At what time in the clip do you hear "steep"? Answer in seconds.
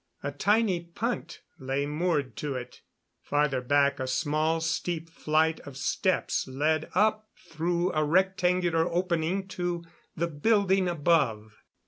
4.59-5.11